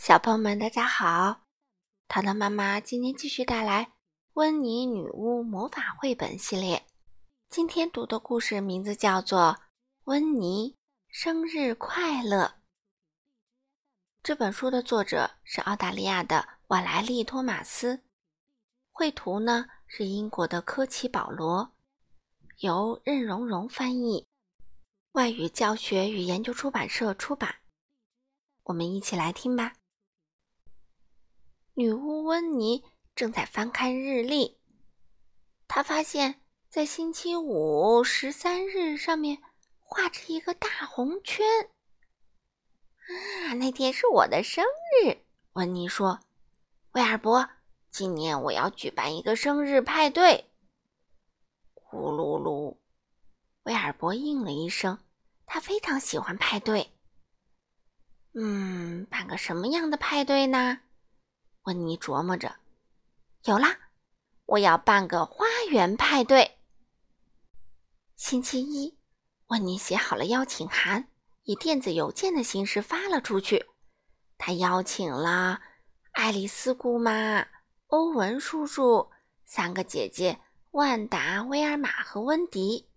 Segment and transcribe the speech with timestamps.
[0.00, 1.42] 小朋友们，大家好！
[2.06, 3.84] 糖糖妈妈今天继续带来
[4.34, 6.86] 《温妮女巫魔法绘本》系列。
[7.48, 9.58] 今天读的故事名字叫做
[10.04, 10.76] 《温妮
[11.08, 12.44] 生日快乐》。
[14.22, 18.00] 这本书的作者是澳大利亚的瓦莱丽·托马斯，
[18.92, 21.72] 绘图呢是英国的科奇·保罗，
[22.60, 24.26] 由任蓉蓉翻译，
[25.12, 27.56] 外语教学与研究出版社出版。
[28.62, 29.74] 我们一起来听吧。
[31.78, 32.82] 女巫温妮
[33.14, 34.58] 正在翻看日历，
[35.68, 39.38] 她发现，在星期五十三日上面
[39.78, 41.46] 画着一个大红圈。
[43.46, 44.64] 啊，那天是我的生
[45.04, 45.18] 日，
[45.52, 46.18] 温妮说
[46.94, 47.48] ：“威尔伯，
[47.88, 50.46] 今年我要举办一个生日派对。”
[51.92, 52.76] 咕噜噜，
[53.62, 54.98] 威尔伯应了一声，
[55.46, 56.90] 他非常喜欢派对。
[58.34, 60.80] 嗯，办个什么样的派对呢？
[61.68, 62.56] 温妮琢磨着。
[63.44, 63.76] 有啦，
[64.46, 66.56] 我要办个花园派对。
[68.16, 68.96] 星期一，
[69.48, 71.08] 温妮写好了邀请函，
[71.42, 73.66] 以电子邮件的形式发了出去。
[74.38, 75.60] 他邀请了
[76.12, 77.46] 爱丽丝姑妈、
[77.88, 79.10] 欧文叔叔、
[79.44, 82.88] 三个姐姐万达、威尔玛和温迪，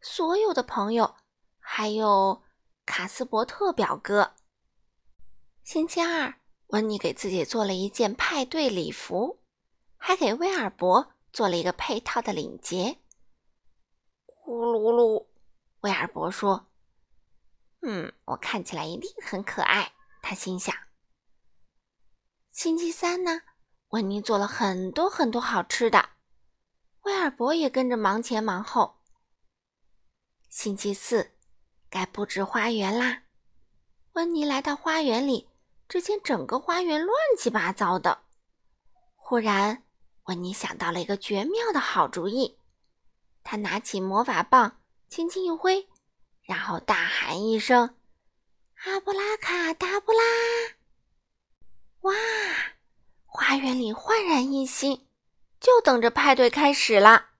[0.00, 1.14] 所有的朋友，
[1.60, 2.42] 还有
[2.84, 4.34] 卡斯伯特表哥。
[5.62, 6.34] 星期二，
[6.68, 9.40] 温妮给自己做了一件派对礼服，
[9.96, 12.98] 还给威尔伯做了一个配套的领结。
[14.44, 15.26] 咕噜噜，
[15.80, 16.66] 威尔伯说
[17.80, 20.74] ：“嗯，我看起来一定很可爱。”他心想。
[22.52, 23.40] 星期三呢，
[23.88, 26.10] 温妮做了很多很多好吃的，
[27.02, 28.96] 威尔伯也跟着忙前忙后。
[30.50, 31.30] 星期四，
[31.88, 33.22] 该布置花园啦。
[34.12, 35.47] 温妮来到花园里。
[35.88, 38.22] 只见整个花园乱七八糟的。
[39.16, 39.82] 忽然，
[40.24, 42.58] 温妮想到了一个绝妙的好主意。
[43.42, 45.88] 他拿起魔法棒，轻轻一挥，
[46.42, 47.96] 然后大喊一声
[48.84, 50.22] ：“阿布拉卡达布拉！”
[52.02, 52.14] 哇，
[53.24, 55.06] 花园里焕然一新，
[55.58, 57.30] 就等着派对开始了。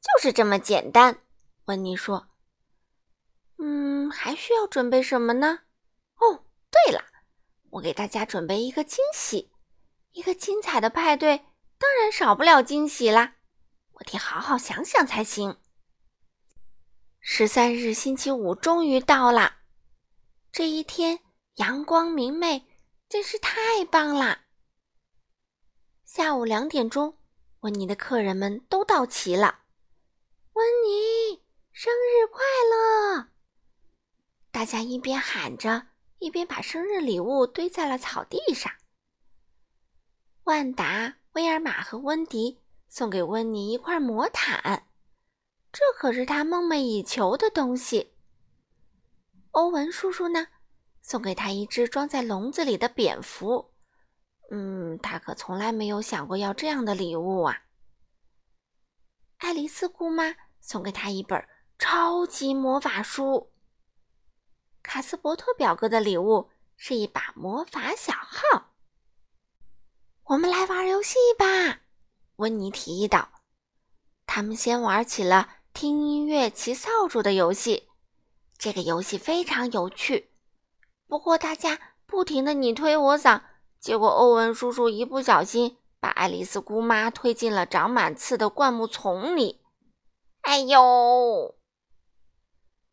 [0.00, 1.20] 就是这么简单，
[1.66, 2.28] 温妮说。
[3.58, 5.60] “嗯，还需要准备什么呢？
[6.16, 7.04] 哦，对了。”
[7.76, 9.50] 我给大家准备一个惊喜，
[10.12, 11.44] 一个精彩的派对，
[11.78, 13.36] 当然少不了惊喜啦。
[13.92, 15.58] 我得好好想想才行。
[17.20, 19.58] 十三日星期五终于到了，
[20.50, 21.20] 这一天
[21.56, 22.66] 阳光明媚，
[23.10, 24.46] 真是太棒啦。
[26.06, 27.18] 下午两点钟，
[27.60, 29.64] 温妮的客人们都到齐了。
[30.54, 33.28] 温妮，生日快乐！
[34.50, 35.88] 大家一边喊着。
[36.18, 38.72] 一边把生日礼物堆在了草地上。
[40.44, 44.86] 万达、威尔玛和温迪送给温妮一块魔毯，
[45.72, 48.14] 这可是他梦寐以求的东西。
[49.50, 50.48] 欧文叔叔呢，
[51.02, 53.72] 送给他一只装在笼子里的蝙蝠。
[54.50, 57.64] 嗯，他可从来没有想过要这样的礼物啊。
[59.38, 61.44] 爱丽丝姑妈送给他一本
[61.78, 63.50] 超级魔法书。
[64.86, 68.70] 卡斯伯特表哥的礼物是一把魔法小号。
[70.22, 71.80] 我们来玩游戏吧，
[72.36, 73.28] 温妮提议道。
[74.26, 77.88] 他们先玩起了听音乐、骑扫帚的游戏。
[78.56, 80.30] 这个游戏非常有趣，
[81.08, 83.42] 不过大家不停的你推我搡，
[83.80, 89.64] 结果欧文叔叔一不小心把爱丽丝姑妈推进了长满刺的灌木丛里。
[90.42, 91.56] 哎呦！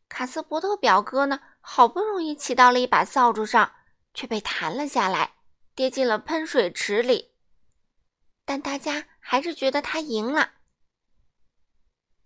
[0.10, 1.40] 卡斯伯特表哥呢？
[1.66, 3.72] 好不容易骑到了一把扫帚上，
[4.14, 5.36] 却被弹了下来，
[5.74, 7.32] 跌进了喷水池里。
[8.44, 10.52] 但大家还是觉得他赢了。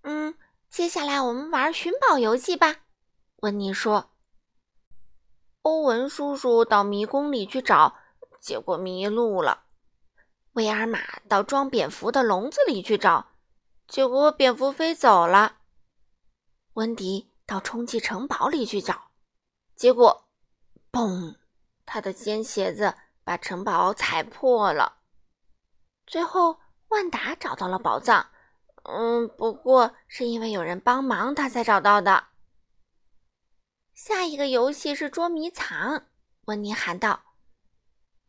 [0.01, 0.35] 嗯，
[0.69, 2.77] 接下来我们玩寻宝游戏吧，
[3.37, 4.11] 温妮说。
[5.61, 7.95] 欧文叔叔到迷宫里去找，
[8.41, 9.65] 结果迷路了。
[10.53, 10.99] 威尔玛
[11.29, 13.33] 到装蝙蝠的笼子里去找，
[13.87, 15.59] 结果蝙蝠飞走了。
[16.73, 19.06] 温迪到充气城堡里去找。
[19.77, 20.27] 结果，
[20.91, 21.35] 嘣！
[21.85, 24.97] 他的尖鞋子把城堡踩破了。
[26.07, 28.31] 最后，万达找到了宝藏，
[28.85, 32.29] 嗯，不过是因为有人帮忙，他才找到的。
[33.93, 36.07] 下一个游戏是捉迷藏，
[36.45, 37.35] 温妮喊道。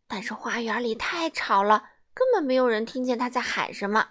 [0.06, 4.10] 但是花园里太吵了，根本没有人听见他在喊什么。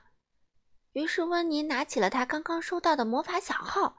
[0.94, 3.98] 于是，温妮拿起了他刚刚收到的魔法小号，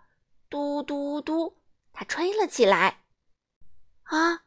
[0.51, 1.63] 嘟嘟嘟，
[1.93, 3.05] 他吹了起来。
[4.09, 4.43] 啊！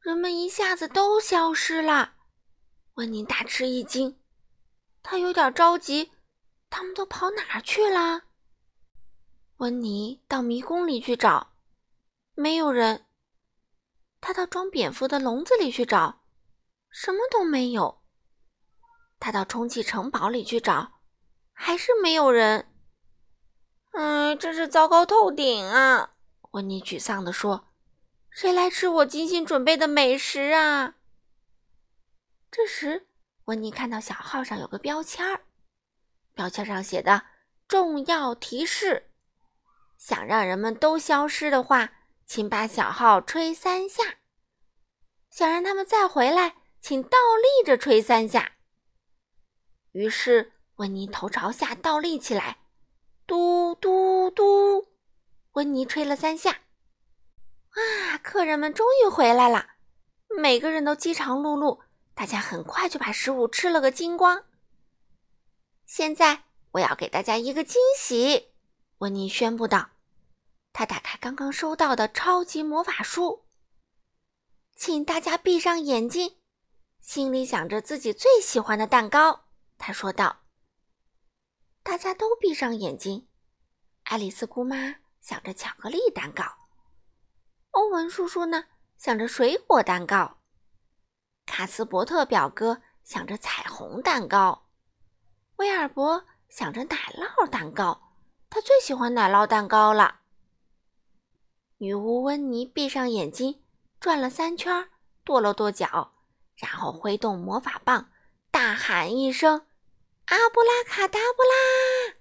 [0.00, 2.14] 人们一下子都消失了。
[2.94, 4.18] 温妮大吃一惊，
[5.02, 6.10] 他有点着急，
[6.68, 8.22] 他们都跑哪儿去了？
[9.58, 11.52] 温妮到迷宫里去找，
[12.34, 13.06] 没有人。
[14.20, 16.22] 他到装蝙蝠的笼子里去找，
[16.90, 18.02] 什么都没有。
[19.18, 21.00] 他到充气城堡里去找，
[21.52, 22.72] 还是没有人。
[23.92, 26.14] 哎，真是糟糕透顶啊！
[26.52, 27.68] 温妮沮丧地说
[28.30, 30.94] ：“谁来吃我精心准备的美食啊？”
[32.50, 33.06] 这时，
[33.44, 35.42] 温妮看到小号上有个标签儿，
[36.34, 37.24] 标签上写的
[37.68, 39.10] “重要提示”：
[39.98, 41.92] 想让人们都消失的话，
[42.24, 44.02] 请把小号吹三下；
[45.30, 48.52] 想让他们再回来，请倒立着吹三下。
[49.92, 52.58] 于是，温妮头朝下倒立起来，
[53.26, 54.88] 嘟嘟嘟，
[55.52, 56.60] 温妮吹了三下。
[57.70, 59.70] 啊，客人们终于回来了，
[60.36, 61.80] 每个人都饥肠辘辘。
[62.14, 64.44] 大家很快就把食物吃了个精光。
[65.86, 68.48] 现在我要给大家一个惊喜，
[68.98, 69.90] 温妮宣布道。
[70.72, 73.44] 他打开刚刚收到的超级魔法书，
[74.76, 76.36] 请大家闭上眼睛，
[77.00, 79.46] 心里想着自己最喜欢的蛋糕。
[79.78, 80.42] 他说道。
[81.82, 83.26] 大家都闭上眼睛。
[84.04, 86.44] 爱丽丝姑妈想着巧克力蛋糕，
[87.70, 88.64] 欧文叔叔呢
[88.96, 90.38] 想着水果蛋糕。
[91.46, 94.66] 卡斯伯特表哥想着彩虹蛋糕，
[95.56, 98.14] 威尔伯想着奶酪蛋糕，
[98.48, 100.20] 他最喜欢奶酪蛋糕了。
[101.78, 103.64] 女巫温妮闭上眼睛，
[103.98, 104.90] 转了三圈，
[105.24, 106.12] 跺了跺脚，
[106.56, 108.12] 然后挥动魔法棒，
[108.50, 109.66] 大喊一声
[110.26, 112.14] ：“阿布拉卡达布拉！”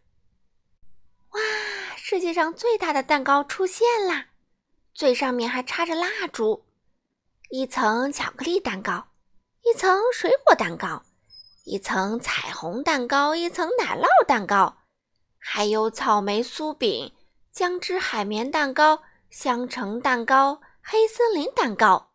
[1.37, 4.28] 哇，世界上最大的蛋糕出现啦！
[4.93, 6.65] 最上面还插着蜡烛，
[7.49, 9.07] 一层巧克力蛋糕。
[9.61, 11.03] 一层水果蛋糕，
[11.65, 14.77] 一层彩虹蛋糕，一层奶酪蛋糕，
[15.37, 17.13] 还有草莓酥饼、
[17.51, 22.13] 姜汁海绵蛋糕、香橙蛋糕、黑森林蛋糕。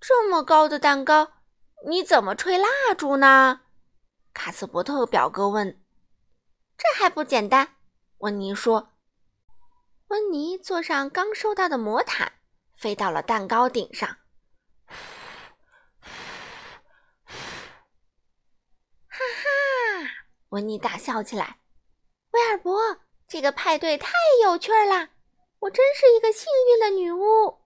[0.00, 1.32] 这么高的蛋糕，
[1.86, 2.68] 你怎么吹蜡
[2.98, 3.60] 烛呢？
[4.34, 5.80] 卡斯伯特表哥问。
[6.76, 7.76] 这还不简单，
[8.18, 8.93] 温妮说。
[10.08, 12.32] 温妮坐上刚收到的魔毯，
[12.74, 14.08] 飞到了蛋糕顶上。
[19.08, 20.10] 哈哈
[20.50, 21.58] 温妮大笑起来
[22.32, 24.12] ：“威尔伯，这个派对太
[24.42, 25.08] 有趣了！
[25.60, 27.60] 我真是一个幸运的女巫。”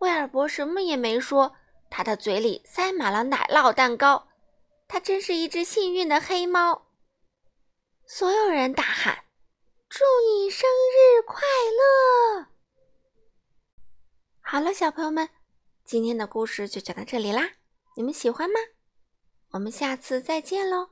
[0.00, 1.56] 威尔伯什么也没说，
[1.88, 4.28] 他的嘴里塞满了奶酪蛋糕。
[4.86, 6.88] 他真是一只幸运的黑猫。
[8.06, 9.24] 所有人大喊
[9.90, 11.40] ：“祝你生日快
[11.76, 12.46] 乐！”
[14.40, 15.28] 好了，小朋友们，
[15.84, 17.54] 今天的故事就讲到这里啦。
[17.96, 18.60] 你们喜欢吗？
[19.50, 20.90] 我们下次再见喽！